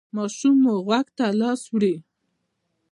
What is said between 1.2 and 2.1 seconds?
لاس وړي؟